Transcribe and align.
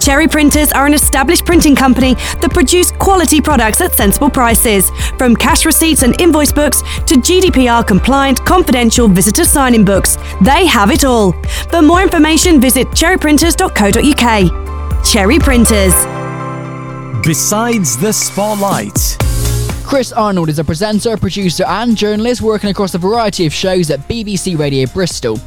Cherry 0.00 0.26
Printers 0.26 0.72
are 0.72 0.86
an 0.86 0.94
established 0.94 1.44
printing 1.44 1.76
company 1.76 2.14
that 2.14 2.50
produce 2.54 2.90
quality 2.90 3.38
products 3.40 3.80
at 3.82 3.94
sensible 3.94 4.30
prices, 4.30 4.88
from 5.18 5.36
cash 5.36 5.66
receipts 5.66 6.02
and 6.02 6.18
invoice 6.20 6.52
books 6.52 6.80
to 7.06 7.16
GDPR 7.16 7.86
compliant 7.86 8.42
confidential 8.46 9.08
visitor 9.08 9.44
sign-in 9.44 9.84
books. 9.84 10.16
They 10.40 10.64
have 10.66 10.90
it 10.90 11.04
all. 11.04 11.32
For 11.70 11.82
more 11.82 12.02
information, 12.02 12.62
visit 12.62 12.88
cherryprinters.co.uk. 12.88 15.04
Cherry 15.04 15.38
Printers. 15.38 15.92
Besides 17.22 17.98
the 17.98 18.12
spotlight. 18.12 19.18
Chris 19.84 20.12
Arnold 20.12 20.48
is 20.48 20.58
a 20.58 20.64
presenter, 20.64 21.18
producer, 21.18 21.64
and 21.66 21.96
journalist 21.96 22.40
working 22.40 22.70
across 22.70 22.94
a 22.94 22.98
variety 22.98 23.44
of 23.44 23.52
shows 23.52 23.90
at 23.90 24.00
BBC 24.08 24.58
Radio 24.58 24.86
Bristol. 24.86 25.38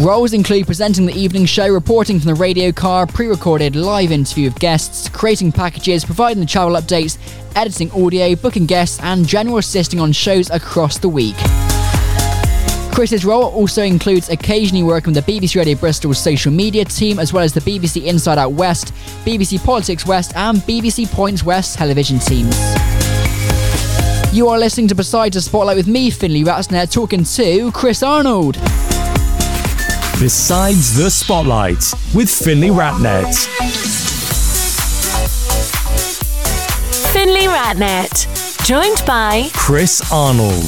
Roles 0.00 0.34
include 0.34 0.66
presenting 0.66 1.06
the 1.06 1.14
evening 1.14 1.46
show, 1.46 1.72
reporting 1.72 2.20
from 2.20 2.26
the 2.28 2.34
radio 2.34 2.70
car, 2.70 3.06
pre 3.06 3.28
recorded 3.28 3.74
live 3.74 4.12
interview 4.12 4.46
of 4.46 4.54
guests, 4.56 5.08
creating 5.08 5.52
packages, 5.52 6.04
providing 6.04 6.38
the 6.38 6.46
travel 6.46 6.76
updates, 6.76 7.16
editing 7.56 7.90
audio, 7.92 8.36
booking 8.36 8.66
guests, 8.66 9.00
and 9.02 9.26
general 9.26 9.56
assisting 9.56 9.98
on 9.98 10.12
shows 10.12 10.50
across 10.50 10.98
the 10.98 11.08
week. 11.08 11.36
Chris's 12.92 13.24
role 13.24 13.44
also 13.44 13.82
includes 13.82 14.28
occasionally 14.28 14.82
working 14.82 15.14
with 15.14 15.24
the 15.24 15.32
BBC 15.32 15.56
Radio 15.56 15.74
Bristol's 15.74 16.18
social 16.18 16.52
media 16.52 16.84
team, 16.84 17.18
as 17.18 17.32
well 17.32 17.42
as 17.42 17.54
the 17.54 17.60
BBC 17.60 18.04
Inside 18.04 18.36
Out 18.36 18.52
West, 18.52 18.92
BBC 19.24 19.64
Politics 19.64 20.04
West, 20.04 20.36
and 20.36 20.58
BBC 20.58 21.10
Points 21.10 21.42
West 21.42 21.78
television 21.78 22.18
teams. 22.18 22.54
You 24.30 24.48
are 24.48 24.58
listening 24.58 24.88
to 24.88 24.94
Beside 24.94 25.32
the 25.32 25.40
Spotlight 25.40 25.78
with 25.78 25.88
me, 25.88 26.10
Finley 26.10 26.44
Ratsnett, 26.44 26.92
talking 26.92 27.24
to 27.24 27.72
Chris 27.72 28.02
Arnold. 28.02 28.58
Besides 30.18 30.96
the 30.96 31.10
Spotlight 31.10 31.92
with 32.14 32.30
Finley 32.30 32.68
Ratnet. 32.70 33.34
Finley 37.12 37.46
Ratnet, 37.48 38.64
joined 38.66 39.02
by 39.06 39.50
Chris 39.52 40.10
Arnold. 40.10 40.64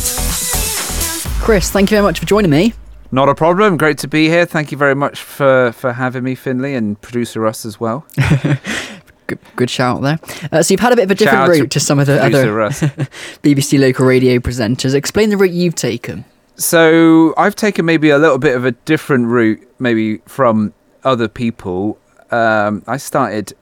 Chris, 1.43 1.71
thank 1.71 1.91
you 1.91 1.95
very 1.95 2.03
much 2.03 2.19
for 2.19 2.27
joining 2.27 2.51
me. 2.51 2.75
Not 3.11 3.31
a 3.31 3.35
problem. 3.35 3.79
Great 3.79 3.97
to 3.99 4.07
be 4.07 4.29
here. 4.29 4.45
Thank 4.45 4.71
you 4.71 4.77
very 4.77 4.95
much 4.95 5.19
for, 5.23 5.73
for 5.73 5.95
having 5.95 6.25
me, 6.25 6.35
Finley, 6.35 6.75
and 6.75 7.01
producer 7.01 7.41
Russ 7.41 7.65
as 7.65 7.81
well. 7.81 8.07
good, 9.29 9.39
good 9.57 9.71
shout 9.71 10.03
there. 10.03 10.19
Uh, 10.53 10.63
so 10.63 10.75
you've 10.75 10.81
had 10.81 10.93
a 10.93 10.97
bit 10.97 11.05
of 11.05 11.13
a 11.13 11.15
different 11.15 11.47
Shout 11.47 11.49
route 11.49 11.63
to, 11.63 11.69
to 11.69 11.81
some 11.81 11.99
of 11.99 12.07
the 12.07 12.23
other 12.23 12.49
BBC 13.43 13.79
local 13.79 14.05
radio 14.05 14.41
presenters. 14.41 14.95
Explain 14.95 15.31
the 15.31 15.39
route 15.39 15.53
you've 15.53 15.75
taken. 15.75 16.27
So 16.59 17.35
I've 17.37 17.55
taken 17.55 17.87
maybe 17.87 18.11
a 18.11 18.19
little 18.19 18.39
bit 18.39 18.57
of 18.57 18.65
a 18.65 18.73
different 18.73 19.29
route, 19.29 19.61
maybe 19.79 20.19
from 20.27 20.75
other 21.05 21.29
people. 21.29 21.99
Um, 22.33 22.83
I 22.89 22.97
started. 22.97 23.55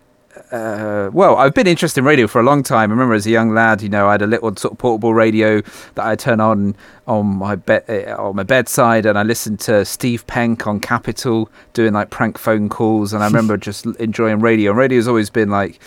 Uh, 0.51 1.11
well, 1.13 1.37
I've 1.37 1.55
been 1.55 1.67
interested 1.67 2.01
in 2.01 2.05
radio 2.05 2.27
for 2.27 2.41
a 2.41 2.43
long 2.43 2.63
time. 2.63 2.91
I 2.91 2.95
remember 2.95 3.15
as 3.15 3.27
a 3.27 3.31
young 3.31 3.53
lad, 3.55 3.83
you 3.83 3.89
know, 3.89 4.09
I 4.09 4.13
had 4.13 4.23
a 4.23 4.27
little 4.27 4.55
sort 4.57 4.73
of 4.73 4.79
portable 4.79 5.13
radio 5.13 5.61
that 5.95 6.07
I 6.07 6.15
turn 6.15 6.41
on 6.41 6.75
on 7.07 7.27
my 7.27 7.55
bed 7.55 8.09
on 8.19 8.37
my 8.37 8.43
bedside, 8.43 9.05
and 9.05 9.19
I 9.19 9.23
listened 9.25 9.61
to 9.61 9.85
Steve 9.85 10.27
Penk 10.27 10.67
on 10.67 10.81
Capital 10.81 11.51
doing 11.75 11.93
like 11.93 12.09
prank 12.09 12.39
phone 12.39 12.71
calls, 12.71 13.13
and 13.13 13.23
I 13.23 13.27
remember 13.27 13.57
just 13.59 13.85
enjoying 13.85 14.41
radio. 14.41 14.71
And 14.71 14.79
radio's 14.79 15.09
always 15.09 15.29
been 15.29 15.51
like 15.51 15.81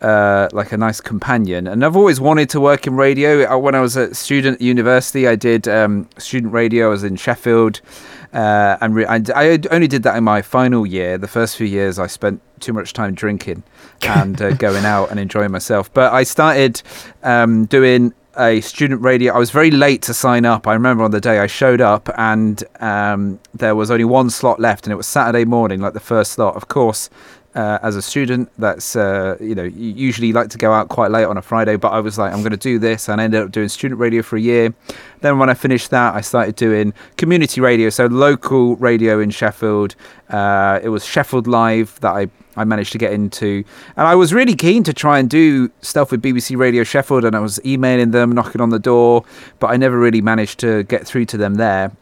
uh, 0.00 0.48
like 0.52 0.72
a 0.72 0.76
nice 0.76 1.00
companion. 1.00 1.66
And 1.66 1.84
I've 1.84 1.96
always 1.96 2.20
wanted 2.20 2.48
to 2.50 2.60
work 2.60 2.86
in 2.86 2.96
radio. 2.96 3.44
Uh, 3.50 3.58
When 3.58 3.74
I 3.74 3.80
was 3.80 3.96
a 3.96 4.14
student 4.14 4.56
at 4.56 4.60
university, 4.62 5.28
I 5.28 5.36
did 5.36 5.68
um, 5.68 6.08
student 6.18 6.52
radio. 6.52 6.86
I 6.86 6.90
was 6.90 7.04
in 7.04 7.16
Sheffield, 7.16 7.80
uh, 8.32 8.76
and 8.80 8.94
re- 8.94 9.06
I, 9.06 9.22
I 9.34 9.58
only 9.70 9.88
did 9.88 10.02
that 10.04 10.16
in 10.16 10.24
my 10.24 10.42
final 10.42 10.86
year. 10.86 11.18
The 11.18 11.28
first 11.28 11.56
few 11.56 11.66
years, 11.66 11.98
I 11.98 12.06
spent 12.06 12.40
too 12.60 12.72
much 12.72 12.92
time 12.92 13.14
drinking 13.14 13.62
and 14.02 14.40
uh, 14.40 14.52
going 14.66 14.84
out 14.84 15.10
and 15.10 15.20
enjoying 15.20 15.50
myself. 15.50 15.92
But 15.92 16.12
I 16.12 16.22
started 16.22 16.82
um, 17.22 17.66
doing 17.66 18.14
a 18.36 18.60
student 18.60 19.02
radio. 19.02 19.34
I 19.34 19.38
was 19.38 19.50
very 19.50 19.70
late 19.70 20.02
to 20.02 20.14
sign 20.14 20.44
up. 20.44 20.66
I 20.66 20.74
remember 20.74 21.02
on 21.02 21.10
the 21.10 21.20
day 21.20 21.38
I 21.38 21.46
showed 21.46 21.80
up 21.80 22.08
and 22.16 22.62
um, 22.80 23.40
there 23.54 23.74
was 23.74 23.90
only 23.90 24.04
one 24.04 24.30
slot 24.30 24.60
left, 24.60 24.86
and 24.86 24.92
it 24.92 24.96
was 24.96 25.06
Saturday 25.06 25.44
morning, 25.44 25.80
like 25.80 25.94
the 25.94 26.00
first 26.00 26.32
slot. 26.32 26.56
Of 26.56 26.68
course, 26.68 27.10
uh, 27.54 27.78
as 27.82 27.96
a 27.96 28.02
student, 28.02 28.48
that's 28.58 28.94
uh, 28.94 29.36
you 29.40 29.54
know 29.54 29.64
you 29.64 29.92
usually 29.92 30.32
like 30.32 30.50
to 30.50 30.58
go 30.58 30.72
out 30.72 30.88
quite 30.88 31.10
late 31.10 31.24
on 31.24 31.36
a 31.36 31.42
Friday, 31.42 31.76
but 31.76 31.88
I 31.88 32.00
was 32.00 32.18
like, 32.18 32.32
I'm 32.32 32.40
going 32.40 32.52
to 32.52 32.56
do 32.56 32.78
this, 32.78 33.08
and 33.08 33.20
I 33.20 33.24
ended 33.24 33.42
up 33.42 33.50
doing 33.50 33.68
student 33.68 34.00
radio 34.00 34.22
for 34.22 34.36
a 34.36 34.40
year. 34.40 34.72
Then 35.20 35.38
when 35.38 35.50
I 35.50 35.54
finished 35.54 35.90
that, 35.90 36.14
I 36.14 36.20
started 36.20 36.54
doing 36.54 36.94
community 37.16 37.60
radio, 37.60 37.90
so 37.90 38.06
local 38.06 38.76
radio 38.76 39.20
in 39.20 39.30
Sheffield. 39.30 39.96
Uh, 40.28 40.78
it 40.82 40.90
was 40.90 41.04
Sheffield 41.04 41.46
Live 41.46 41.98
that 42.00 42.12
I 42.12 42.28
I 42.60 42.64
managed 42.64 42.92
to 42.92 42.98
get 42.98 43.12
into, 43.12 43.64
and 43.96 44.06
I 44.06 44.14
was 44.14 44.32
really 44.32 44.54
keen 44.54 44.84
to 44.84 44.92
try 44.92 45.18
and 45.18 45.28
do 45.28 45.70
stuff 45.80 46.10
with 46.10 46.22
BBC 46.22 46.56
Radio 46.56 46.84
Sheffield, 46.84 47.24
and 47.24 47.34
I 47.34 47.40
was 47.40 47.58
emailing 47.64 48.10
them, 48.10 48.32
knocking 48.32 48.60
on 48.60 48.70
the 48.70 48.78
door, 48.78 49.24
but 49.58 49.68
I 49.68 49.76
never 49.76 49.98
really 49.98 50.20
managed 50.20 50.60
to 50.60 50.84
get 50.84 51.06
through 51.06 51.24
to 51.26 51.36
them 51.36 51.54
there. 51.54 51.92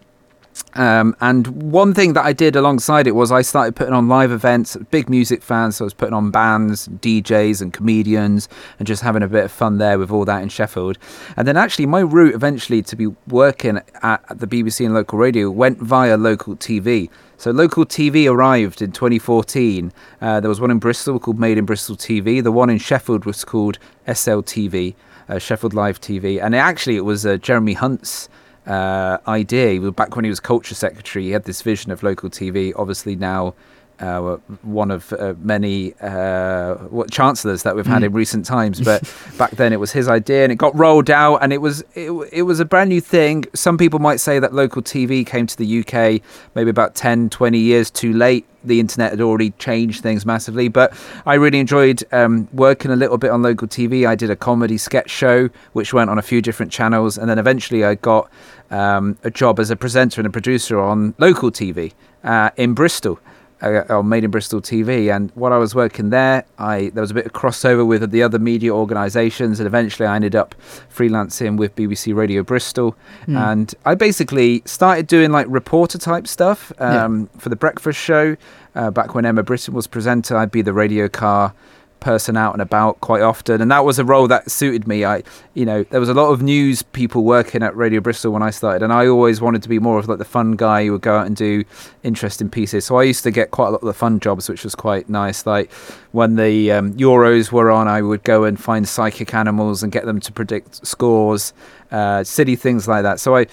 Um, 0.75 1.17
and 1.21 1.47
one 1.73 1.95
thing 1.95 2.13
that 2.13 2.25
I 2.25 2.33
did 2.33 2.55
alongside 2.55 3.07
it 3.07 3.15
was 3.15 3.33
I 3.33 3.43
started 3.43 3.75
putting 3.75 3.95
on 3.95 4.09
live 4.09 4.31
events. 4.31 4.77
Big 4.91 5.09
music 5.09 5.43
fans. 5.43 5.77
so 5.77 5.85
I 5.85 5.87
was 5.87 5.95
putting 5.95 6.15
on 6.15 6.31
bands, 6.31 6.89
DJs, 6.89 7.63
and 7.63 7.73
comedians, 7.73 8.49
and 8.79 8.87
just 8.87 9.03
having 9.03 9.23
a 9.23 9.29
bit 9.29 9.45
of 9.45 9.53
fun 9.53 9.79
there 9.79 9.99
with 9.99 10.11
all 10.11 10.25
that 10.27 10.43
in 10.43 10.49
Sheffield. 10.49 10.99
And 11.37 11.49
then 11.49 11.57
actually, 11.57 11.87
my 11.87 12.01
route 12.01 12.35
eventually 12.35 12.83
to 12.83 12.97
be 12.97 13.07
working 13.29 13.81
at 14.03 14.23
the 14.39 14.47
BBC 14.47 14.85
and 14.85 14.95
local 14.95 15.19
radio 15.19 15.51
went 15.51 15.79
via 15.79 16.17
local 16.17 16.57
TV. 16.57 17.09
So 17.39 17.53
local 17.53 17.87
TV 17.87 18.29
arrived 18.29 18.83
in 18.83 18.91
2014. 18.91 19.93
Uh, 20.21 20.41
there 20.41 20.49
was 20.49 20.61
one 20.61 20.73
in 20.73 20.81
Bristol 20.81 21.21
called 21.21 21.39
Made 21.39 21.57
in 21.57 21.67
Bristol 21.67 21.95
TV. 21.95 22.43
The 22.43 22.51
one 22.51 22.69
in 22.69 22.79
Sheffield 22.79 23.25
was 23.25 23.45
called 23.45 23.79
SLTV, 24.09 24.97
uh, 25.29 25.39
Sheffield 25.39 25.73
Live 25.73 26.01
TV, 26.01 26.43
and 26.43 26.53
it, 26.53 26.59
actually 26.59 26.97
it 26.97 27.05
was 27.05 27.25
uh, 27.25 27.37
Jeremy 27.37 27.75
Hunt's 27.75 28.29
uh, 28.67 29.19
idea. 29.29 29.81
Back 29.93 30.17
when 30.17 30.25
he 30.25 30.29
was 30.29 30.41
culture 30.41 30.75
secretary, 30.75 31.27
he 31.27 31.31
had 31.31 31.45
this 31.45 31.63
vision 31.63 31.93
of 31.93 32.03
local 32.03 32.29
TV. 32.29 32.73
Obviously 32.75 33.15
now. 33.15 33.55
Uh, 34.01 34.37
one 34.63 34.91
of 34.93 35.13
uh, 35.15 35.35
many 35.41 35.93
uh, 36.01 36.75
what 36.87 37.11
chancellors 37.11 37.65
that 37.65 37.75
we've 37.75 37.87
had 37.87 38.05
in 38.05 38.13
recent 38.13 38.47
times, 38.47 38.81
but 38.81 39.03
back 39.39 39.51
then 39.53 39.73
it 39.73 39.81
was 39.81 39.91
his 39.91 40.07
idea, 40.07 40.45
and 40.45 40.53
it 40.53 40.57
got 40.57 40.73
rolled 40.77 41.11
out, 41.11 41.37
and 41.43 41.53
it 41.53 41.59
was 41.59 41.83
it, 41.95 42.11
it 42.33 42.43
was 42.43 42.61
a 42.61 42.65
brand 42.65 42.91
new 42.91 43.01
thing. 43.01 43.45
Some 43.55 43.77
people 43.77 43.99
might 43.99 44.21
say 44.21 44.39
that 44.39 44.55
local 44.55 44.83
TV 44.83 45.27
came 45.27 45.47
to 45.49 45.57
the 45.57 45.81
UK 45.81 46.23
maybe 46.55 46.71
about 46.71 46.95
10, 46.95 47.31
20 47.31 47.59
years 47.59 47.91
too 47.91 48.13
late. 48.13 48.47
The 48.65 48.81
internet 48.81 49.13
had 49.13 49.21
already 49.21 49.53
changed 49.53 50.03
things 50.03 50.27
massively, 50.27 50.69
but 50.69 50.93
I 51.25 51.35
really 51.35 51.61
enjoyed 51.61 52.03
um, 52.13 52.49
working 52.53 52.91
a 52.91 52.97
little 52.97 53.19
bit 53.19 53.31
on 53.31 53.43
local 53.43 53.69
TV. 53.69 54.07
I 54.07 54.15
did 54.15 54.31
a 54.31 54.37
comedy 54.37 54.77
sketch 54.79 55.11
show 55.11 55.49
which 55.73 55.95
went 55.95 56.11
on 56.11 56.19
a 56.19 56.23
few 56.23 56.43
different 56.43 56.73
channels, 56.73 57.17
and 57.17 57.31
then 57.31 57.39
eventually 57.39 57.85
I 57.85 57.95
got 57.95 58.31
um, 58.71 59.17
a 59.23 59.31
job 59.31 59.61
as 59.61 59.71
a 59.71 59.77
presenter 59.77 60.21
and 60.21 60.27
a 60.27 60.31
producer 60.31 60.79
on 60.81 61.15
local 61.19 61.51
TV 61.51 61.93
uh, 62.25 62.51
in 62.57 62.75
Bristol. 62.75 63.19
Uh, 63.61 63.83
on 63.89 64.09
Made 64.09 64.23
in 64.23 64.31
Bristol 64.31 64.61
TV, 64.61 65.13
and 65.15 65.33
while 65.35 65.53
I 65.53 65.57
was 65.57 65.75
working 65.75 66.11
there, 66.11 66.45
I 66.59 66.91
there 66.95 67.01
was 67.01 67.11
a 67.11 67.15
bit 67.15 67.27
of 67.27 67.33
crossover 67.33 67.85
with 67.85 68.09
the 68.13 68.23
other 68.23 68.39
media 68.39 68.71
organisations, 68.73 69.59
and 69.59 69.67
eventually 69.67 70.07
I 70.07 70.15
ended 70.15 70.37
up 70.37 70.55
freelancing 70.95 71.57
with 71.57 71.75
BBC 71.75 72.15
Radio 72.15 72.45
Bristol, 72.45 72.95
and 73.27 73.75
I 73.85 73.97
basically 73.97 74.63
started 74.65 75.09
doing 75.09 75.33
like 75.33 75.47
reporter 75.49 75.99
type 75.99 76.29
stuff 76.29 76.73
um, 76.79 77.29
for 77.37 77.49
the 77.49 77.57
breakfast 77.57 77.99
show. 77.99 78.37
Uh, 78.77 78.93
back 78.93 79.17
when 79.17 79.25
Emma 79.25 79.43
Britton 79.43 79.75
was 79.75 79.89
presenter, 79.89 80.37
I'd 80.37 80.53
be 80.53 80.63
the 80.63 80.73
radio 80.73 81.09
car 81.09 81.53
person 82.01 82.37
out 82.37 82.53
and 82.53 82.63
about 82.63 83.01
quite 83.01 83.23
often. 83.23 83.61
And 83.61 83.71
that 83.71 83.85
was 83.85 83.99
a 83.99 84.05
role 84.05 84.29
that 84.29 84.51
suited 84.51 84.87
me. 84.87 85.05
I 85.05 85.23
you 85.55 85.65
know 85.65 85.83
there 85.85 86.01
was 86.01 86.09
a 86.09 86.15
lot 86.15 86.31
of 86.31 86.43
news 86.43 86.83
people 86.83 87.25
working 87.25 87.63
at 87.63 87.75
radio 87.77 88.01
bristol 88.01 88.33
when 88.33 88.43
i 88.43 88.51
started 88.51 88.85
and 88.85 88.93
i 88.93 89.09
always 89.09 89.41
wanted 89.41 89.61
to 89.61 89.69
be 89.69 89.81
more 89.81 89.99
of 89.99 90.09
like 90.09 90.19
the 90.19 90.25
fun 90.25 90.53
guy 90.53 90.85
who 90.85 90.93
would 90.93 91.03
go 91.03 91.17
out 91.19 91.27
and 91.27 91.35
do 91.35 91.65
interesting 92.05 92.49
pieces. 92.49 92.85
So 92.85 92.97
i 92.97 93.03
used 93.03 93.25
to 93.25 93.31
get 93.31 93.51
quite 93.51 93.69
a 93.69 93.71
lot 93.71 93.83
of 93.83 93.87
the 93.87 93.95
fun 93.95 94.21
jobs 94.21 94.49
which 94.49 94.63
was 94.65 94.75
quite 94.75 95.09
nice. 95.09 95.47
Like 95.47 95.73
when 96.13 96.37
the 96.37 96.73
um, 96.73 96.95
euros 96.95 97.51
were 97.51 97.71
on 97.71 97.89
i 97.89 98.01
would 98.01 98.23
go 98.23 98.45
and 98.45 98.59
find 98.61 98.89
psychic 98.89 99.35
animals 99.35 99.83
and 99.83 99.91
get 99.91 100.05
them 100.05 100.21
to 100.21 100.33
predict 100.33 100.87
scores 100.87 101.53
uh, 101.91 102.23
silly 102.23 102.55
things 102.55 102.87
like 102.87 103.03
that. 103.03 103.19
So 103.19 103.37
i 103.37 103.47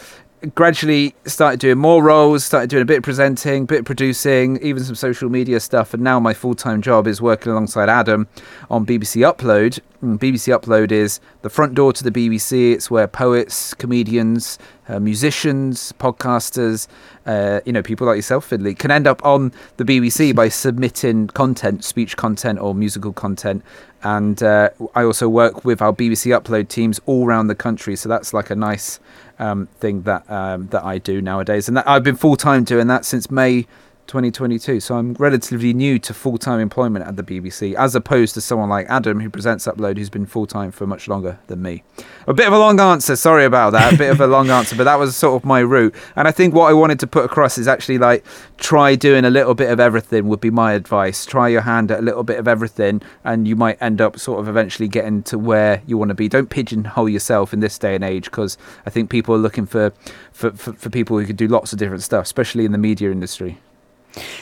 gradually 0.54 1.16
started 1.26 1.60
doing 1.60 1.78
more 1.78 2.04
roles, 2.04 2.44
started 2.44 2.70
doing 2.70 2.84
a 2.84 2.86
bit 2.86 2.98
of 2.98 3.04
presenting, 3.04 3.66
bit 3.66 3.80
of 3.80 3.86
producing, 3.86 4.58
even 4.62 4.84
some 4.84 4.96
social 4.96 5.30
media 5.30 5.60
stuff. 5.60 5.94
And 5.94 6.04
now 6.04 6.20
my 6.20 6.34
full 6.34 6.56
time 6.56 6.82
job 6.82 7.08
is 7.08 7.22
working 7.22 7.52
alongside 7.52 7.90
Adam 7.90 8.28
on 8.70 8.86
BBC 8.86 9.22
Upload. 9.22 9.80
BBC 10.06 10.58
Upload 10.58 10.92
is 10.92 11.20
the 11.42 11.50
front 11.50 11.74
door 11.74 11.92
to 11.94 12.04
the 12.04 12.12
BBC. 12.12 12.74
It's 12.74 12.90
where 12.90 13.08
poets, 13.08 13.74
comedians, 13.74 14.58
uh, 14.88 15.00
musicians, 15.00 15.94
podcasters, 16.00 16.88
uh, 17.26 17.62
you 17.66 17.74
know, 17.74 17.82
people 17.82 18.08
like 18.08 18.16
yourself, 18.16 18.46
Finley, 18.46 18.76
can 18.76 18.92
end 18.92 19.08
up 19.08 19.24
on 19.26 19.52
the 19.78 19.84
BBC 19.84 20.36
by 20.42 20.50
submitting 20.50 21.28
content, 21.28 21.84
speech 21.84 22.16
content 22.16 22.60
or 22.60 22.76
musical 22.76 23.12
content. 23.12 23.64
And 24.04 24.42
uh, 24.44 24.70
I 24.94 25.04
also 25.04 25.28
work 25.28 25.66
with 25.66 25.82
our 25.82 25.92
BBC 25.92 26.40
Upload 26.40 26.68
teams 26.70 27.02
all 27.06 27.26
around 27.26 27.48
the 27.48 27.56
country. 27.56 27.96
So 27.96 28.08
that's 28.08 28.34
like 28.34 28.50
a 28.50 28.56
nice 28.56 29.00
um, 29.40 29.68
thing 29.80 30.04
that 30.04 30.30
um, 30.30 30.68
that 30.68 30.84
I 30.84 30.98
do 30.98 31.22
nowadays, 31.22 31.68
and 31.68 31.76
that, 31.78 31.88
I've 31.88 32.04
been 32.04 32.16
full 32.16 32.36
time 32.36 32.64
doing 32.64 32.88
that 32.88 33.04
since 33.04 33.30
May 33.30 33.68
2022. 34.08 34.80
So 34.80 34.96
I'm 34.96 35.14
relatively 35.14 35.74
new 35.74 36.00
to 36.00 36.14
full 36.14 36.38
time 36.38 36.60
employment 36.60 37.06
at 37.06 37.16
the 37.16 37.24
BBC, 37.24 37.74
as 37.76 37.96
opposed 37.96 38.34
to 38.36 38.42
someone 38.42 38.70
like 38.70 38.88
Adam, 38.90 39.20
who 39.20 39.30
presents 39.30 39.66
Upload, 39.66 39.98
who's 39.98 40.10
been 40.10 40.26
full 40.26 40.46
time 40.46 40.72
for 40.72 40.86
much 40.88 41.08
longer 41.08 41.40
than 41.48 41.62
me. 41.62 41.84
A 42.28 42.34
bit 42.34 42.48
of 42.48 42.54
a 42.54 42.60
long 42.60 42.80
answer, 42.80 43.16
sorry 43.16 43.46
about 43.46 43.72
that. 43.72 43.94
A 43.94 43.98
bit 43.98 44.12
of 44.12 44.22
a 44.22 44.28
long 44.28 44.50
answer, 44.50 44.76
but 44.76 44.86
that 44.86 45.00
was 45.00 45.16
sort 45.16 45.42
of 45.42 45.46
my 45.46 45.60
route. 45.60 45.94
And 46.16 46.28
I 46.28 46.32
think 46.32 46.54
what 46.54 46.70
I 46.70 46.74
wanted 46.74 47.00
to 47.02 47.08
put 47.08 47.26
across 47.26 47.58
is 47.58 47.68
actually 47.68 47.98
like 47.98 48.26
try 48.58 48.96
doing 48.96 49.26
a 49.26 49.30
little 49.30 49.56
bit 49.56 49.70
of 49.70 49.80
everything, 49.80 50.28
would 50.28 50.42
be 50.42 50.52
my 50.52 50.74
advice. 50.74 51.26
Try 51.26 51.50
your 51.50 51.62
hand 51.62 51.92
at 51.92 52.00
a 52.00 52.04
little 52.04 52.24
bit 52.24 52.40
of 52.40 52.48
everything, 52.48 53.02
and 53.24 53.48
you 53.48 53.56
might 53.56 53.82
end 53.82 54.02
up 54.02 54.20
sort 54.20 54.40
of 54.40 54.48
eventually 54.48 54.88
getting 54.88 55.24
to 55.24 55.38
where 55.38 55.82
you 55.86 55.98
want 55.98 56.10
to 56.10 56.16
be. 56.16 56.28
Don't 56.28 56.50
pigeonhole 56.50 57.10
yourself 57.10 57.54
in 57.54 57.60
this 57.60 57.78
day 57.78 57.96
and 57.96 58.04
age 58.04 58.26
because 58.26 58.58
I 58.86 58.90
think 58.90 59.10
people 59.10 59.36
are 59.36 59.40
looking 59.40 59.66
for, 59.66 59.92
for, 60.32 60.52
for, 60.52 60.74
for 60.74 60.90
people 60.90 61.18
who 61.20 61.26
could 61.26 61.38
do 61.38 61.48
lots 61.48 61.74
of 61.74 61.80
different 61.80 62.04
stuff, 62.04 62.26
especially 62.26 62.66
in 62.66 62.72
the 62.72 62.78
media 62.78 63.12
industry. 63.12 63.60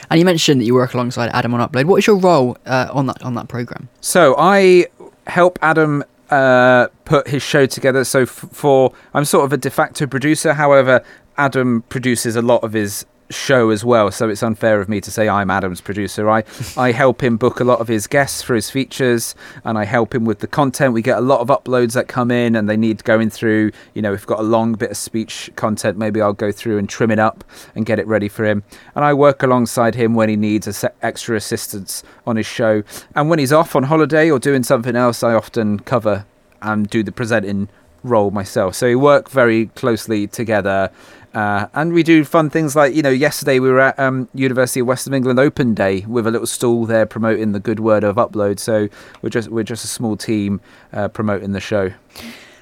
And 0.10 0.20
you 0.20 0.26
mentioned 0.26 0.62
that 0.62 0.66
you 0.66 0.74
work 0.74 0.94
alongside 0.94 1.30
Adam 1.34 1.54
on 1.54 1.68
Upload. 1.68 1.86
What 1.86 1.98
is 1.98 2.08
your 2.08 2.18
role 2.18 2.58
uh, 2.66 2.90
on 2.92 3.08
that 3.08 3.22
on 3.24 3.34
that 3.36 3.48
program? 3.48 3.90
So 4.02 4.36
I 4.38 4.88
help 5.28 5.58
Adam 5.62 6.04
uh, 6.30 6.88
put 7.06 7.28
his 7.28 7.42
show 7.44 7.66
together. 7.66 8.04
So 8.04 8.22
f- 8.22 8.46
for 8.52 8.94
I'm 9.14 9.26
sort 9.26 9.46
of 9.46 9.54
a 9.54 9.58
de 9.58 9.70
facto 9.70 10.08
producer. 10.08 10.54
However, 10.54 11.04
Adam 11.38 11.84
produces 11.90 12.36
a 12.36 12.42
lot 12.42 12.64
of 12.64 12.74
his 12.74 13.06
show 13.30 13.70
as 13.70 13.84
well, 13.84 14.12
so 14.12 14.30
it's 14.30 14.44
unfair 14.44 14.80
of 14.80 14.90
me 14.90 15.02
to 15.02 15.12
say 15.12 15.28
I'm 15.30 15.50
Adam's 15.50 15.82
producer. 15.82 16.30
I 16.30 16.44
I 16.78 16.92
help 16.92 17.24
him 17.24 17.38
book 17.38 17.60
a 17.60 17.64
lot 17.64 17.80
of 17.80 17.88
his 17.88 18.08
guests 18.08 18.42
for 18.42 18.56
his 18.56 18.70
features, 18.70 19.36
and 19.64 19.78
I 19.78 19.86
help 19.86 20.14
him 20.14 20.26
with 20.26 20.40
the 20.40 20.48
content. 20.48 20.94
We 20.94 21.02
get 21.02 21.18
a 21.18 21.22
lot 21.22 21.40
of 21.40 21.48
uploads 21.48 21.94
that 21.94 22.08
come 22.08 22.32
in, 22.32 22.56
and 22.56 22.70
they 22.70 22.78
need 22.78 23.04
going 23.04 23.30
through. 23.30 23.72
You 23.94 24.02
know, 24.02 24.12
we've 24.12 24.26
got 24.26 24.40
a 24.40 24.44
long 24.44 24.74
bit 24.74 24.92
of 24.92 24.98
speech 24.98 25.52
content, 25.56 25.98
maybe 25.98 26.22
I'll 26.22 26.34
go 26.34 26.52
through 26.52 26.78
and 26.78 26.88
trim 26.88 27.12
it 27.12 27.20
up 27.20 27.44
and 27.76 27.86
get 27.86 28.00
it 28.00 28.08
ready 28.08 28.30
for 28.30 28.46
him. 28.46 28.64
And 28.96 29.04
I 29.04 29.14
work 29.14 29.44
alongside 29.44 29.96
him 29.96 30.14
when 30.14 30.30
he 30.30 30.36
needs 30.36 30.68
extra 31.02 31.36
assistance 31.36 32.04
on 32.26 32.36
his 32.36 32.46
show, 32.46 32.84
and 33.16 33.30
when 33.30 33.40
he's 33.40 33.54
off 33.54 33.76
on 33.76 33.84
holiday 33.84 34.30
or 34.30 34.40
doing 34.40 34.64
something 34.64 34.96
else, 34.96 35.24
I 35.24 35.34
often 35.34 35.80
cover 35.80 36.26
and 36.62 36.90
do 36.90 37.04
the 37.04 37.12
presenting 37.12 37.68
role 38.04 38.32
myself. 38.32 38.76
So 38.76 38.88
we 38.88 38.96
work 38.96 39.30
very 39.30 39.68
closely 39.68 40.28
together. 40.28 40.92
Uh, 41.34 41.68
and 41.74 41.94
we 41.94 42.04
do 42.04 42.24
fun 42.24 42.50
things 42.50 42.76
like, 42.76 42.94
you 42.94 43.02
know, 43.02 43.10
yesterday 43.10 43.60
we 43.60 43.70
were 43.70 43.80
at 43.80 43.98
um, 43.98 44.30
University 44.36 44.82
of 44.82 44.88
West 44.88 45.08
of 45.08 45.14
England 45.14 45.40
Open 45.40 45.74
Day 45.74 46.02
with 46.02 46.28
a 46.28 46.32
little 46.32 46.46
stall 46.46 46.86
there 46.86 47.08
promoting 47.08 47.54
the 47.54 47.60
good 47.60 47.80
word 47.80 48.04
of 48.04 48.18
upload. 48.18 48.60
So 48.60 48.88
we're 49.22 49.30
just 49.30 49.50
we're 49.50 49.64
just 49.64 49.84
a 49.84 49.88
small 49.88 50.16
team 50.16 50.62
uh, 50.92 51.08
promoting 51.08 51.54
the 51.54 51.60
show. 51.60 51.92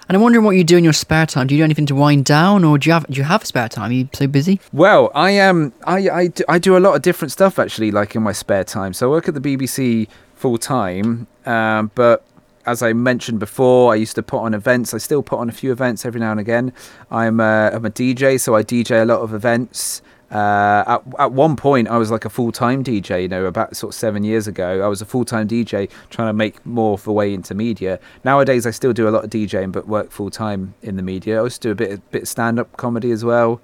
And 0.08 0.18
I'm 0.18 0.22
wondering 0.22 0.44
what 0.44 0.58
you 0.58 0.64
do 0.64 0.78
in 0.78 0.84
your 0.84 0.94
spare 0.94 1.26
time. 1.26 1.48
Do 1.48 1.56
you 1.56 1.60
do 1.60 1.64
anything 1.64 1.86
to 1.86 1.96
wind 1.96 2.26
down, 2.26 2.66
or 2.66 2.78
do 2.78 2.90
you 2.90 2.94
have 2.94 3.08
do 3.08 3.18
you 3.18 3.24
have 3.24 3.46
spare 3.46 3.70
time? 3.70 3.92
Are 3.92 3.94
you 3.94 4.10
so 4.14 4.28
busy? 4.28 4.60
Well, 4.74 5.12
I 5.16 5.32
am. 5.32 5.72
I, 5.86 6.10
I, 6.10 6.28
do, 6.28 6.44
I 6.50 6.60
do 6.60 6.76
a 6.76 6.80
lot 6.80 6.96
of 6.96 7.02
different 7.02 7.32
stuff 7.32 7.60
actually, 7.60 7.92
like 7.92 8.16
in 8.16 8.24
my 8.24 8.34
spare 8.34 8.64
time. 8.64 8.94
So 8.94 9.08
I 9.08 9.10
work 9.12 9.28
at 9.28 9.36
the 9.36 9.40
BBC 9.40 10.10
full 10.36 10.58
time, 10.58 11.28
um, 11.46 11.92
but 11.96 12.26
as 12.66 12.82
I 12.82 12.94
mentioned 12.94 13.40
before, 13.40 13.92
I 13.92 13.96
used 13.96 14.16
to 14.16 14.24
put 14.24 14.40
on 14.40 14.54
events. 14.54 14.94
I 14.94 14.98
still 14.98 15.24
put 15.24 15.40
on 15.40 15.50
a 15.50 15.52
few 15.52 15.72
events 15.72 16.06
every 16.06 16.20
now 16.20 16.32
and 16.32 16.40
again. 16.40 16.74
I'm 17.10 17.40
a, 17.40 17.72
I'm 17.74 17.86
a 17.86 17.92
DJ, 17.92 18.40
so 18.40 18.56
I 18.56 18.64
DJ 18.64 19.02
a 19.02 19.06
lot 19.06 19.22
of 19.22 19.34
events. 19.34 20.02
Uh, 20.32 20.84
at, 20.88 21.04
at 21.20 21.32
one 21.34 21.58
point, 21.58 21.90
I 21.90 21.98
was 21.98 22.10
like 22.10 22.24
a 22.24 22.30
full 22.30 22.54
time 22.54 22.86
DJ, 22.86 23.24
you 23.24 23.28
know, 23.28 23.46
about 23.46 23.76
sort 23.76 23.94
of 23.94 23.96
seven 23.96 24.24
years 24.24 24.48
ago. 24.48 24.82
I 24.82 24.88
was 24.88 25.02
a 25.02 25.06
full 25.06 25.26
time 25.26 25.48
DJ 25.48 25.90
trying 26.10 26.30
to 26.30 26.34
make 26.34 26.66
more 26.66 26.94
of 26.94 27.06
a 27.06 27.12
way 27.12 27.34
into 27.34 27.54
media. 27.54 28.00
Nowadays, 28.24 28.66
I 28.66 28.72
still 28.72 28.94
do 28.94 29.10
a 29.10 29.12
lot 29.12 29.26
of 29.26 29.30
DJing, 29.30 29.74
but 29.74 29.88
work 29.88 30.10
full 30.10 30.30
time 30.30 30.74
in 30.82 30.96
the 30.96 31.04
media. 31.04 31.36
I 31.36 31.40
also 31.40 31.60
do 31.60 31.72
a 31.72 31.76
bit, 31.76 31.92
of, 31.92 32.12
bit 32.12 32.22
of 32.24 32.28
stand 32.30 32.60
up 32.60 32.78
comedy 32.78 33.12
as 33.12 33.26
well. 33.26 33.60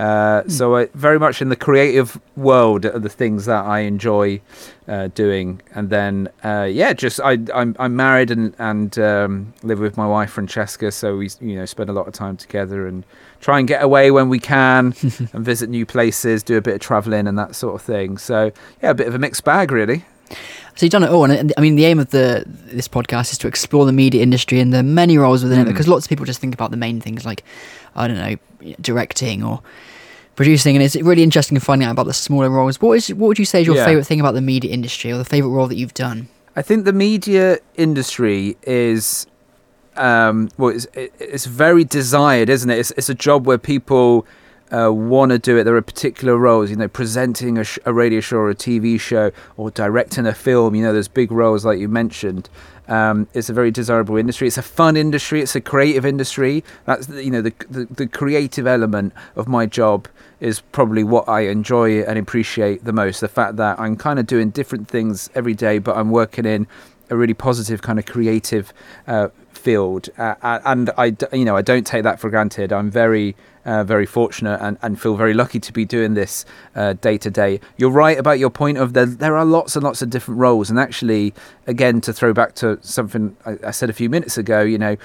Uh, 0.00 0.42
Hmm. 0.42 0.48
So, 0.48 0.76
I, 0.76 0.86
very 0.94 1.18
much 1.18 1.42
in 1.42 1.50
the 1.50 1.56
creative 1.56 2.18
world 2.36 2.84
are 2.86 2.98
the 2.98 3.08
things 3.08 3.44
that 3.44 3.64
I 3.64 3.80
enjoy 3.80 4.40
uh, 4.88 5.08
doing. 5.08 5.60
And 5.74 5.90
then, 5.90 6.28
uh, 6.42 6.68
yeah, 6.70 6.92
just 6.94 7.20
I, 7.20 7.38
I'm, 7.54 7.76
I'm 7.78 7.94
married 7.96 8.30
and, 8.30 8.54
and 8.58 8.98
um, 8.98 9.52
live 9.62 9.78
with 9.78 9.96
my 9.96 10.06
wife, 10.06 10.30
Francesca. 10.30 10.90
So 10.90 11.18
we, 11.18 11.28
you 11.40 11.56
know, 11.56 11.66
spend 11.66 11.90
a 11.90 11.92
lot 11.92 12.08
of 12.08 12.14
time 12.14 12.36
together 12.36 12.86
and 12.86 13.04
try 13.40 13.58
and 13.58 13.68
get 13.68 13.82
away 13.82 14.10
when 14.10 14.28
we 14.28 14.38
can 14.38 14.94
and 15.32 15.44
visit 15.44 15.68
new 15.68 15.84
places, 15.84 16.42
do 16.42 16.56
a 16.56 16.62
bit 16.62 16.74
of 16.74 16.80
traveling 16.80 17.26
and 17.26 17.38
that 17.38 17.54
sort 17.54 17.74
of 17.74 17.82
thing. 17.82 18.16
So, 18.18 18.52
yeah, 18.82 18.90
a 18.90 18.94
bit 18.94 19.06
of 19.06 19.14
a 19.14 19.18
mixed 19.18 19.44
bag, 19.44 19.70
really. 19.70 20.04
So 20.76 20.86
you've 20.86 20.92
done 20.92 21.02
it 21.04 21.10
all, 21.10 21.24
and 21.30 21.52
I 21.58 21.60
mean, 21.60 21.74
the 21.76 21.84
aim 21.84 21.98
of 21.98 22.10
the 22.10 22.44
this 22.46 22.88
podcast 22.88 23.32
is 23.32 23.38
to 23.38 23.48
explore 23.48 23.84
the 23.84 23.92
media 23.92 24.22
industry 24.22 24.60
and 24.60 24.72
the 24.72 24.82
many 24.82 25.18
roles 25.18 25.42
within 25.42 25.58
it, 25.60 25.64
Mm. 25.64 25.68
because 25.68 25.88
lots 25.88 26.06
of 26.06 26.08
people 26.08 26.24
just 26.24 26.40
think 26.40 26.54
about 26.54 26.70
the 26.70 26.76
main 26.76 27.00
things 27.00 27.24
like, 27.26 27.42
I 27.94 28.08
don't 28.08 28.16
know, 28.16 28.74
directing 28.80 29.42
or 29.44 29.60
producing, 30.36 30.76
and 30.76 30.82
it's 30.82 30.96
really 30.96 31.22
interesting 31.22 31.58
finding 31.58 31.86
out 31.86 31.92
about 31.92 32.06
the 32.06 32.14
smaller 32.14 32.48
roles. 32.48 32.80
What 32.80 32.92
is 32.96 33.08
what 33.12 33.28
would 33.28 33.38
you 33.38 33.44
say 33.44 33.60
is 33.60 33.66
your 33.66 33.76
Yeah. 33.76 33.84
favorite 33.84 34.06
thing 34.06 34.20
about 34.20 34.34
the 34.34 34.40
media 34.40 34.70
industry, 34.72 35.12
or 35.12 35.18
the 35.18 35.24
favorite 35.24 35.50
role 35.50 35.66
that 35.68 35.76
you've 35.76 35.92
done? 35.94 36.28
I 36.56 36.62
think 36.62 36.84
the 36.84 36.92
media 36.94 37.58
industry 37.76 38.56
is, 38.62 39.26
um, 39.96 40.48
well, 40.56 40.70
it's, 40.70 40.86
it's 40.94 41.46
very 41.46 41.84
desired, 41.84 42.48
isn't 42.48 42.70
it? 42.70 42.78
It's, 42.78 42.90
it's 42.96 43.08
a 43.10 43.14
job 43.14 43.46
where 43.46 43.58
people 43.58 44.26
uh, 44.72 44.92
want 44.92 45.32
to 45.32 45.38
do 45.38 45.58
it. 45.58 45.64
There 45.64 45.76
are 45.76 45.82
particular 45.82 46.36
roles, 46.36 46.70
you 46.70 46.76
know, 46.76 46.88
presenting 46.88 47.58
a, 47.58 47.64
sh- 47.64 47.78
a 47.84 47.92
radio 47.92 48.20
show 48.20 48.38
or 48.38 48.50
a 48.50 48.54
TV 48.54 48.98
show 48.98 49.32
or 49.56 49.70
directing 49.70 50.26
a 50.26 50.34
film. 50.34 50.74
You 50.74 50.84
know, 50.84 50.92
there's 50.92 51.08
big 51.08 51.32
roles 51.32 51.64
like 51.64 51.78
you 51.78 51.88
mentioned. 51.88 52.48
Um, 52.88 53.28
it's 53.34 53.48
a 53.48 53.52
very 53.52 53.70
desirable 53.70 54.16
industry. 54.16 54.48
It's 54.48 54.58
a 54.58 54.62
fun 54.62 54.96
industry. 54.96 55.40
It's 55.40 55.54
a 55.54 55.60
creative 55.60 56.04
industry. 56.04 56.64
That's 56.86 57.08
you 57.08 57.30
know 57.30 57.40
the, 57.40 57.54
the 57.68 57.84
the 57.86 58.06
creative 58.08 58.66
element 58.66 59.12
of 59.36 59.46
my 59.46 59.64
job 59.66 60.08
is 60.40 60.60
probably 60.60 61.04
what 61.04 61.28
I 61.28 61.42
enjoy 61.42 62.02
and 62.02 62.18
appreciate 62.18 62.84
the 62.84 62.92
most. 62.92 63.20
The 63.20 63.28
fact 63.28 63.56
that 63.56 63.78
I'm 63.78 63.96
kind 63.96 64.18
of 64.18 64.26
doing 64.26 64.50
different 64.50 64.88
things 64.88 65.30
every 65.36 65.54
day, 65.54 65.78
but 65.78 65.96
I'm 65.96 66.10
working 66.10 66.44
in 66.44 66.66
a 67.10 67.16
really 67.16 67.34
positive 67.34 67.80
kind 67.80 67.98
of 67.98 68.06
creative 68.06 68.72
uh, 69.06 69.28
field, 69.50 70.08
uh, 70.18 70.34
and 70.64 70.90
I 70.98 71.16
you 71.32 71.44
know 71.44 71.56
I 71.56 71.62
don't 71.62 71.86
take 71.86 72.02
that 72.02 72.18
for 72.18 72.28
granted. 72.28 72.72
I'm 72.72 72.90
very 72.90 73.36
uh, 73.64 73.84
very 73.84 74.06
fortunate 74.06 74.58
and, 74.60 74.78
and 74.82 75.00
feel 75.00 75.16
very 75.16 75.34
lucky 75.34 75.60
to 75.60 75.72
be 75.72 75.84
doing 75.84 76.14
this 76.14 76.44
uh, 76.74 76.94
day 76.94 77.18
to 77.18 77.30
day. 77.30 77.60
You're 77.76 77.90
right 77.90 78.18
about 78.18 78.38
your 78.38 78.50
point 78.50 78.78
of 78.78 78.92
there 78.92 79.06
there 79.06 79.36
are 79.36 79.44
lots 79.44 79.76
and 79.76 79.84
lots 79.84 80.02
of 80.02 80.10
different 80.10 80.40
roles, 80.40 80.70
and 80.70 80.78
actually, 80.78 81.34
again 81.66 82.00
to 82.02 82.12
throw 82.12 82.32
back 82.32 82.54
to 82.56 82.78
something 82.82 83.36
I, 83.44 83.58
I 83.66 83.70
said 83.70 83.90
a 83.90 83.94
few 83.94 84.08
minutes 84.08 84.38
ago, 84.38 84.62
you 84.62 84.78
know, 84.78 84.96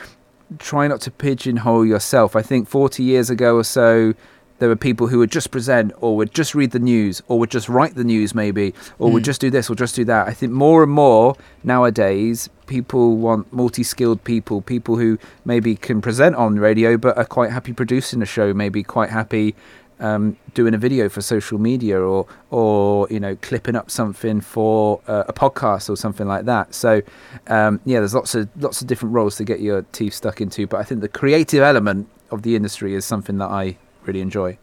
try 0.60 0.88
not 0.88 1.02
to 1.02 1.12
pigeonhole 1.12 1.86
yourself. 1.86 2.36
I 2.36 2.42
think 2.42 2.68
40 2.68 3.04
years 3.04 3.30
ago 3.30 3.56
or 3.56 3.64
so, 3.64 4.14
there 4.60 4.70
were 4.70 4.76
people 4.76 5.08
who 5.08 5.20
would 5.20 5.32
just 5.32 5.52
present 5.52 5.92
or 6.00 6.16
would 6.16 6.34
just 6.34 6.56
read 6.56 6.72
the 6.72 6.80
news 6.80 7.22
or 7.28 7.38
would 7.40 7.52
just 7.52 7.68
write 7.68 7.96
the 7.96 8.04
news 8.06 8.34
maybe 8.34 8.74
or 9.00 9.12
would 9.12 9.24
Mm. 9.24 9.26
just 9.26 9.42
do 9.42 9.50
this 9.50 9.70
or 9.70 9.76
just 9.76 9.96
do 9.96 10.06
that. 10.06 10.28
I 10.28 10.34
think 10.34 10.52
more 10.54 10.82
and 10.84 10.92
more 10.92 11.36
nowadays 11.64 12.50
people 12.66 13.18
want 13.18 13.52
multi-skilled 13.52 14.24
people, 14.24 14.62
people 14.62 14.96
who 14.98 15.18
maybe 15.44 15.76
can 15.76 16.02
present 16.02 16.36
on 16.36 16.58
radio 16.58 16.96
but 16.98 17.18
are 17.18 17.26
quite 17.26 17.52
happy 17.52 17.74
producing 17.74 18.22
a 18.22 18.26
show, 18.26 18.54
maybe 18.54 18.82
quite 18.82 19.10
happy 19.10 19.56
um, 20.00 20.36
doing 20.54 20.74
a 20.74 20.78
video 20.78 21.08
for 21.08 21.22
social 21.22 21.58
media 21.58 21.98
or 22.00 22.26
or 22.52 23.08
you 23.10 23.20
know 23.20 23.36
clipping 23.38 23.76
up 23.78 23.90
something 23.90 24.42
for 24.42 25.00
uh, 25.08 25.24
a 25.28 25.34
podcast 25.34 25.90
or 25.90 25.96
something 25.96 26.28
like 26.28 26.46
that. 26.46 26.74
So 26.76 27.02
um, 27.48 27.80
yeah, 27.86 28.00
there's 28.00 28.14
lots 28.14 28.36
of 28.36 28.50
lots 28.60 28.82
of 28.82 28.88
different 28.88 29.14
roles 29.16 29.38
to 29.38 29.44
get 29.46 29.60
your 29.62 29.84
teeth 29.94 30.14
stuck 30.14 30.42
into. 30.42 30.68
But 30.68 30.82
I 30.82 30.84
think 30.84 31.00
the 31.02 31.08
creative 31.08 31.62
element 31.64 32.08
of 32.30 32.42
the 32.42 32.56
industry 32.58 32.94
is 32.94 33.06
something 33.06 33.38
that 33.38 33.50
I 33.50 33.78
really 34.08 34.22
enjoy. 34.22 34.58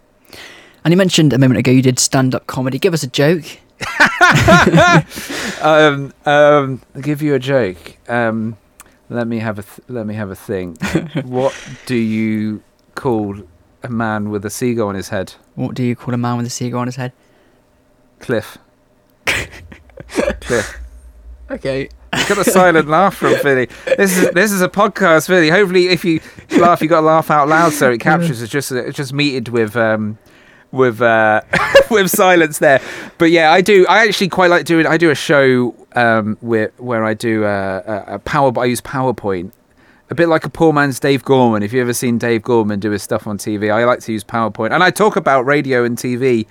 And 0.85 0.93
you 0.93 0.97
mentioned 0.99 1.33
a 1.33 1.39
moment 1.39 1.59
ago 1.59 1.71
you 1.71 1.83
did 1.83 1.99
stand 1.99 2.35
up 2.35 2.47
comedy. 2.47 2.79
Give 2.79 2.95
us 2.95 3.03
a 3.03 3.07
joke. 3.07 3.45
um, 5.63 6.13
um, 6.25 6.81
I'll 6.95 7.03
give 7.03 7.23
you 7.23 7.35
a 7.35 7.39
joke. 7.39 7.97
Um, 8.09 8.57
let 9.09 9.27
me 9.27 9.39
have 9.39 9.59
a 9.59 9.63
th- 9.63 9.81
let 9.89 10.07
me 10.07 10.15
have 10.15 10.31
a 10.31 10.37
think. 10.37 10.83
what 11.25 11.55
do 11.87 11.95
you 11.95 12.63
call 12.95 13.37
a 13.83 13.89
man 13.89 14.31
with 14.31 14.45
a 14.45 14.51
seagull 14.51 14.89
on 14.89 14.95
his 14.95 15.09
head? 15.09 15.35
What 15.55 15.75
do 15.75 15.83
you 15.83 15.95
call 15.97 16.15
a 16.15 16.19
man 16.19 16.37
with 16.37 16.47
a 16.47 16.51
seagull 16.51 16.81
on 16.81 16.87
his 16.87 16.97
head? 16.97 17.13
Cliff. 18.21 18.59
Cliff. 20.07 20.82
Okay. 21.53 21.83
You 21.83 22.29
got 22.29 22.39
a 22.39 22.45
silent 22.45 22.89
laugh 22.99 23.15
from 23.15 23.37
Finley. 23.37 23.69
This 23.97 24.17
is 24.17 24.31
this 24.31 24.53
is 24.53 24.63
a 24.63 24.69
podcast, 24.69 25.27
Finley. 25.27 25.51
Hopefully, 25.51 25.89
if 25.89 26.05
you 26.05 26.21
laugh, 26.59 26.81
you 26.81 26.89
got 26.89 27.01
to 27.01 27.07
laugh 27.07 27.31
out 27.31 27.49
loud, 27.49 27.73
so 27.73 27.91
it 27.91 27.99
captures. 27.99 28.41
It's 28.41 28.51
just 28.51 28.73
it's 28.73 28.97
just 28.97 29.13
meted 29.13 29.49
with 29.49 29.77
um 29.77 30.19
with 30.71 31.03
uh 31.03 31.43
with 31.91 32.11
silence 32.11 32.59
there. 32.59 32.81
But 33.19 33.31
yeah, 33.31 33.53
I 33.53 33.61
do. 33.61 33.87
I 33.87 34.07
actually 34.07 34.29
quite 34.29 34.51
like 34.51 34.65
doing. 34.65 34.87
I 34.87 34.97
do 34.97 35.11
a 35.11 35.15
show 35.15 35.75
um 35.95 36.39
where 36.41 36.73
where 36.79 37.05
I 37.05 37.13
do 37.13 37.45
a, 37.45 37.79
a, 37.79 38.05
a 38.15 38.19
power. 38.19 38.53
I 38.59 38.65
use 38.65 38.81
PowerPoint. 38.81 39.53
A 40.09 40.15
bit 40.15 40.29
like 40.29 40.45
a 40.45 40.51
poor 40.51 40.73
man's 40.73 41.01
Dave 41.01 41.25
Gorman. 41.25 41.63
If 41.63 41.73
you've 41.73 41.83
ever 41.83 41.95
seen 41.95 42.19
Dave 42.19 42.43
Gorman 42.43 42.81
do 42.81 42.91
his 42.91 43.03
stuff 43.03 43.27
on 43.27 43.39
TV, 43.39 43.73
I 43.73 43.85
like 43.85 44.01
to 44.01 44.13
use 44.13 44.25
PowerPoint, 44.25 44.73
and 44.73 44.83
I 44.83 44.91
talk 44.91 45.17
about 45.17 45.47
radio 45.47 45.85
and 45.85 45.97
TV 45.97 46.47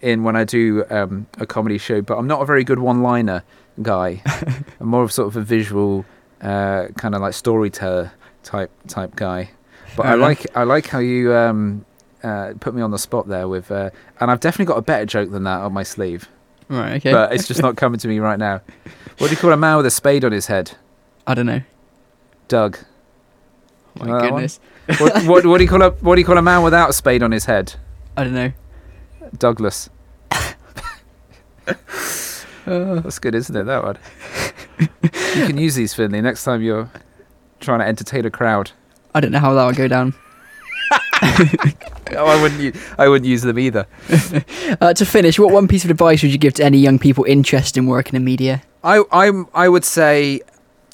in 0.00 0.22
when 0.22 0.36
I 0.36 0.44
do 0.44 0.84
um, 0.90 1.26
a 1.38 1.46
comedy 1.46 1.78
show. 1.78 2.02
But 2.02 2.18
I'm 2.18 2.26
not 2.26 2.42
a 2.42 2.44
very 2.44 2.64
good 2.64 2.80
one-liner 2.80 3.42
guy. 3.82 4.22
I'm 4.80 4.88
more 4.88 5.02
of 5.02 5.12
sort 5.12 5.28
of 5.28 5.36
a 5.36 5.42
visual, 5.42 6.04
uh, 6.40 6.88
kind 6.96 7.14
of 7.14 7.20
like 7.20 7.34
storyteller 7.34 8.12
type 8.42 8.70
type 8.88 9.16
guy. 9.16 9.50
But 9.96 10.02
Fair 10.04 10.12
I 10.12 10.14
enough. 10.14 10.20
like 10.28 10.56
I 10.56 10.62
like 10.64 10.86
how 10.88 10.98
you 10.98 11.34
um, 11.34 11.84
uh, 12.22 12.54
put 12.60 12.74
me 12.74 12.82
on 12.82 12.90
the 12.90 12.98
spot 12.98 13.28
there 13.28 13.46
with, 13.48 13.70
uh, 13.70 13.90
and 14.20 14.30
I've 14.30 14.40
definitely 14.40 14.72
got 14.72 14.78
a 14.78 14.82
better 14.82 15.06
joke 15.06 15.30
than 15.30 15.44
that 15.44 15.60
on 15.60 15.72
my 15.72 15.82
sleeve, 15.82 16.28
Right. 16.68 16.94
Okay. 16.96 17.12
but 17.12 17.32
it's 17.32 17.46
just 17.46 17.62
not 17.62 17.76
coming 17.76 17.98
to 18.00 18.08
me 18.08 18.18
right 18.18 18.38
now. 18.38 18.60
What 19.18 19.28
do 19.28 19.30
you 19.34 19.36
call 19.36 19.52
a 19.52 19.56
man 19.56 19.76
with 19.76 19.86
a 19.86 19.90
spade 19.90 20.24
on 20.24 20.32
his 20.32 20.46
head? 20.46 20.72
I 21.26 21.34
don't 21.34 21.46
know. 21.46 21.62
Doug. 22.48 22.78
My 23.96 24.06
You 24.06 24.12
know 24.12 24.20
goodness. 24.20 24.60
What, 24.98 25.24
what, 25.26 25.46
what 25.46 25.58
do 25.58 25.64
you 25.64 25.70
call 25.70 25.82
a 25.82 25.90
What 25.90 26.16
do 26.16 26.20
you 26.20 26.26
call 26.26 26.36
a 26.38 26.42
man 26.42 26.62
without 26.64 26.90
a 26.90 26.92
spade 26.92 27.22
on 27.22 27.30
his 27.30 27.44
head? 27.44 27.74
I 28.16 28.24
don't 28.24 28.34
know. 28.34 28.52
Douglas. 29.38 29.88
Uh, 32.66 32.94
That's 33.00 33.18
good, 33.18 33.34
isn't 33.34 33.54
it? 33.56 33.64
That 33.64 33.82
one. 33.84 33.98
you 34.78 35.46
can 35.46 35.58
use 35.58 35.74
these, 35.74 35.94
Finley, 35.94 36.20
next 36.20 36.44
time 36.44 36.62
you're 36.62 36.90
trying 37.60 37.80
to 37.80 37.86
entertain 37.86 38.24
a 38.24 38.30
crowd. 38.30 38.70
I 39.14 39.20
don't 39.20 39.32
know 39.32 39.38
how 39.38 39.54
that 39.54 39.64
would 39.66 39.76
go 39.76 39.88
down. 39.88 40.14
Oh, 40.90 41.76
I 42.26 42.40
wouldn't. 42.42 42.60
u- 42.60 42.72
I 42.98 43.08
wouldn't 43.08 43.28
use 43.28 43.42
them 43.42 43.58
either. 43.58 43.86
Uh, 44.80 44.92
to 44.94 45.04
finish, 45.06 45.38
what 45.38 45.52
one 45.52 45.68
piece 45.68 45.84
of 45.84 45.90
advice 45.90 46.22
would 46.22 46.32
you 46.32 46.38
give 46.38 46.54
to 46.54 46.64
any 46.64 46.78
young 46.78 46.98
people 46.98 47.22
interested 47.24 47.78
in 47.78 47.86
working 47.86 48.14
in 48.16 48.24
media? 48.24 48.62
I 48.82 49.02
I'm 49.12 49.46
I 49.54 49.68
would 49.68 49.84
say 49.84 50.40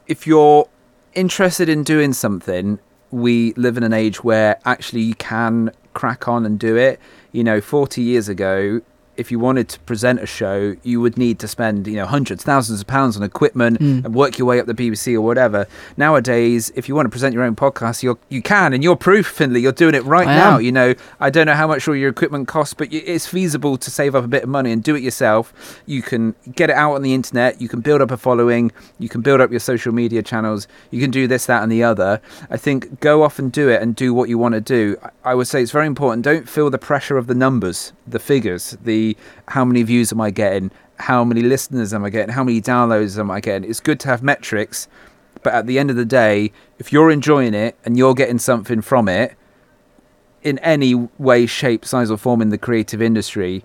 if 0.08 0.26
you're 0.26 0.68
interested 1.14 1.68
in 1.68 1.82
doing 1.84 2.12
something, 2.12 2.78
we 3.10 3.52
live 3.54 3.76
in 3.76 3.84
an 3.84 3.92
age 3.92 4.22
where 4.24 4.58
actually 4.64 5.02
you 5.02 5.14
can 5.14 5.70
crack 5.94 6.26
on 6.28 6.44
and 6.44 6.58
do 6.58 6.76
it. 6.76 6.98
You 7.32 7.44
know, 7.44 7.60
40 7.60 8.02
years 8.02 8.28
ago, 8.28 8.80
if 9.20 9.30
you 9.30 9.38
wanted 9.38 9.68
to 9.68 9.78
present 9.80 10.18
a 10.20 10.26
show, 10.26 10.74
you 10.82 11.00
would 11.00 11.16
need 11.18 11.38
to 11.40 11.46
spend, 11.48 11.86
you 11.86 11.96
know, 11.96 12.06
hundreds, 12.06 12.42
thousands 12.42 12.80
of 12.80 12.86
pounds 12.86 13.16
on 13.16 13.22
equipment 13.22 13.78
Mm. 13.78 14.04
and 14.04 14.14
work 14.14 14.38
your 14.38 14.46
way 14.48 14.58
up 14.58 14.66
the 14.66 14.74
BBC 14.74 15.14
or 15.14 15.20
whatever. 15.20 15.66
Nowadays, 16.04 16.72
if 16.74 16.88
you 16.88 16.94
want 16.94 17.06
to 17.06 17.10
present 17.10 17.34
your 17.34 17.44
own 17.44 17.54
podcast, 17.54 18.02
you 18.02 18.18
you 18.30 18.42
can, 18.42 18.72
and 18.72 18.82
you're 18.82 18.96
proof, 18.96 19.26
Finley. 19.26 19.60
You're 19.60 19.70
doing 19.72 19.94
it 19.94 20.04
right 20.04 20.26
I 20.26 20.34
now. 20.36 20.54
am. 20.56 20.62
You 20.62 20.72
know, 20.72 20.94
I 21.20 21.28
don't 21.30 21.46
know 21.46 21.54
how 21.54 21.66
much 21.68 21.86
all 21.86 21.94
your 21.94 22.08
equipment 22.08 22.48
costs, 22.48 22.74
but 22.74 22.88
it's 22.92 23.26
feasible 23.26 23.76
to 23.76 23.90
save 23.90 24.14
up 24.14 24.24
a 24.24 24.28
bit 24.28 24.42
of 24.44 24.48
money 24.48 24.72
and 24.72 24.82
do 24.82 24.94
it 24.96 25.02
yourself. 25.02 25.52
You 25.86 26.00
can 26.02 26.34
get 26.54 26.70
it 26.70 26.76
out 26.76 26.94
on 26.94 27.02
the 27.02 27.12
internet. 27.14 27.60
You 27.60 27.68
can 27.68 27.80
build 27.80 28.00
up 28.00 28.10
a 28.10 28.16
following. 28.16 28.72
You 28.98 29.08
can 29.08 29.20
build 29.20 29.40
up 29.40 29.50
your 29.50 29.60
social 29.60 29.92
media 29.92 30.22
channels. 30.22 30.66
You 30.90 31.00
can 31.00 31.10
do 31.10 31.26
this, 31.26 31.46
that, 31.46 31.62
and 31.62 31.70
the 31.70 31.82
other. 31.84 32.20
I 32.50 32.56
think 32.56 33.00
go 33.00 33.22
off 33.22 33.38
and 33.38 33.52
do 33.52 33.68
it 33.68 33.82
and 33.82 33.94
do 33.94 34.14
what 34.14 34.28
you 34.30 34.38
want 34.38 34.54
to 34.54 34.60
do. 34.60 34.96
I- 35.02 35.10
I 35.30 35.34
would 35.34 35.46
say 35.46 35.62
it's 35.62 35.70
very 35.70 35.86
important. 35.86 36.24
Don't 36.24 36.48
feel 36.48 36.70
the 36.70 36.78
pressure 36.78 37.16
of 37.18 37.26
the 37.26 37.34
numbers, 37.34 37.92
the 38.06 38.18
figures, 38.18 38.76
the 38.82 39.09
how 39.48 39.64
many 39.64 39.82
views 39.82 40.12
am 40.12 40.20
I 40.20 40.30
getting, 40.30 40.70
how 40.98 41.24
many 41.24 41.42
listeners 41.42 41.94
am 41.94 42.04
I 42.04 42.10
getting, 42.10 42.34
how 42.34 42.44
many 42.44 42.60
downloads 42.60 43.18
am 43.18 43.30
I 43.30 43.40
getting. 43.40 43.68
It's 43.68 43.80
good 43.80 44.00
to 44.00 44.08
have 44.08 44.22
metrics, 44.22 44.88
but 45.42 45.54
at 45.54 45.66
the 45.66 45.78
end 45.78 45.90
of 45.90 45.96
the 45.96 46.04
day, 46.04 46.52
if 46.78 46.92
you're 46.92 47.10
enjoying 47.10 47.54
it 47.54 47.76
and 47.84 47.96
you're 47.96 48.14
getting 48.14 48.38
something 48.38 48.80
from 48.80 49.08
it, 49.08 49.36
in 50.42 50.58
any 50.60 50.94
way, 50.94 51.46
shape, 51.46 51.84
size, 51.84 52.10
or 52.10 52.16
form 52.16 52.40
in 52.40 52.48
the 52.48 52.58
creative 52.58 53.02
industry, 53.02 53.62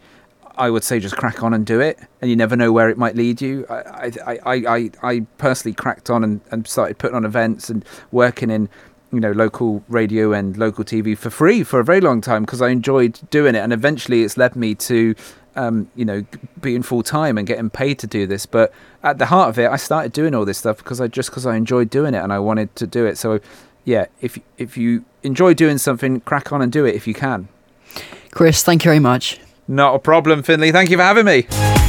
I 0.57 0.69
would 0.69 0.83
say 0.83 0.99
just 0.99 1.17
crack 1.17 1.43
on 1.43 1.53
and 1.53 1.65
do 1.65 1.79
it, 1.79 1.99
and 2.21 2.29
you 2.29 2.35
never 2.35 2.55
know 2.55 2.71
where 2.71 2.89
it 2.89 2.97
might 2.97 3.15
lead 3.15 3.41
you. 3.41 3.65
I, 3.69 4.11
I, 4.25 4.39
I, 4.45 4.55
I, 4.55 4.91
I 5.03 5.19
personally 5.37 5.73
cracked 5.73 6.09
on 6.09 6.23
and, 6.23 6.41
and 6.51 6.67
started 6.67 6.97
putting 6.97 7.15
on 7.15 7.25
events 7.25 7.69
and 7.69 7.83
working 8.11 8.49
in, 8.49 8.69
you 9.15 9.21
know, 9.21 9.31
local 9.31 9.83
radio 9.87 10.33
and 10.33 10.55
local 10.57 10.83
TV 10.83 11.17
for 11.17 11.29
free 11.29 11.63
for 11.63 11.79
a 11.79 11.83
very 11.83 12.01
long 12.01 12.21
time 12.21 12.43
because 12.43 12.61
I 12.61 12.69
enjoyed 12.69 13.19
doing 13.31 13.55
it, 13.55 13.59
and 13.59 13.73
eventually 13.73 14.23
it's 14.23 14.37
led 14.37 14.55
me 14.55 14.75
to, 14.75 15.15
um, 15.55 15.89
you 15.95 16.05
know, 16.05 16.21
g- 16.21 16.27
being 16.61 16.83
full 16.83 17.01
time 17.01 17.37
and 17.37 17.47
getting 17.47 17.69
paid 17.69 17.97
to 17.99 18.07
do 18.07 18.27
this. 18.27 18.45
But 18.45 18.73
at 19.01 19.17
the 19.17 19.27
heart 19.27 19.49
of 19.49 19.57
it, 19.57 19.69
I 19.71 19.77
started 19.77 20.11
doing 20.11 20.35
all 20.35 20.45
this 20.45 20.57
stuff 20.57 20.77
because 20.77 21.01
I 21.01 21.07
just 21.07 21.29
because 21.29 21.45
I 21.45 21.55
enjoyed 21.55 21.89
doing 21.89 22.13
it 22.13 22.21
and 22.23 22.31
I 22.31 22.39
wanted 22.39 22.75
to 22.75 22.85
do 22.85 23.05
it. 23.05 23.17
So, 23.17 23.39
yeah, 23.85 24.05
if 24.21 24.37
if 24.57 24.77
you 24.77 25.05
enjoy 25.23 25.53
doing 25.53 25.77
something, 25.77 26.19
crack 26.21 26.51
on 26.51 26.61
and 26.61 26.71
do 26.71 26.85
it 26.85 26.93
if 26.93 27.07
you 27.07 27.13
can. 27.13 27.47
Chris, 28.31 28.63
thank 28.63 28.83
you 28.83 28.89
very 28.89 28.99
much. 28.99 29.39
Not 29.67 29.95
a 29.95 29.99
problem, 29.99 30.43
Finley. 30.43 30.71
Thank 30.71 30.89
you 30.89 30.97
for 30.97 31.03
having 31.03 31.25
me. 31.25 31.84